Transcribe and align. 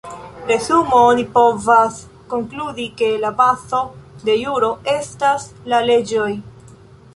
Resume 0.51 0.95
oni 1.09 1.25
povas 1.35 1.99
konkludi 2.31 2.87
ke 3.03 3.11
la 3.27 3.31
bazo 3.43 3.83
de 4.31 4.37
juro 4.47 4.73
estas 4.97 5.49
la 5.75 5.85
leĝoj. 5.93 6.31